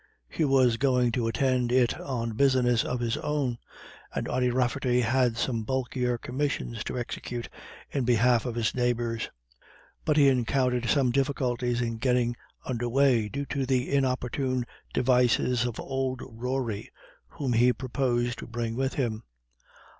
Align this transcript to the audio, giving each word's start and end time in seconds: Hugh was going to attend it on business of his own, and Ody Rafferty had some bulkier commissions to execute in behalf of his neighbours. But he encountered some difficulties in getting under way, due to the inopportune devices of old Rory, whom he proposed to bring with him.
Hugh 0.29 0.47
was 0.47 0.77
going 0.77 1.11
to 1.11 1.27
attend 1.27 1.71
it 1.71 1.93
on 1.99 2.31
business 2.33 2.83
of 2.83 3.01
his 3.01 3.17
own, 3.17 3.59
and 4.15 4.27
Ody 4.27 4.49
Rafferty 4.49 5.01
had 5.01 5.37
some 5.37 5.61
bulkier 5.61 6.17
commissions 6.17 6.83
to 6.85 6.97
execute 6.97 7.49
in 7.91 8.03
behalf 8.03 8.47
of 8.47 8.55
his 8.55 8.73
neighbours. 8.73 9.29
But 10.03 10.17
he 10.17 10.27
encountered 10.27 10.89
some 10.89 11.11
difficulties 11.11 11.81
in 11.81 11.99
getting 11.99 12.35
under 12.65 12.89
way, 12.89 13.29
due 13.29 13.45
to 13.51 13.67
the 13.67 13.91
inopportune 13.93 14.65
devices 14.91 15.67
of 15.67 15.79
old 15.79 16.21
Rory, 16.27 16.89
whom 17.27 17.53
he 17.53 17.71
proposed 17.71 18.39
to 18.39 18.47
bring 18.47 18.75
with 18.75 18.95
him. 18.95 19.21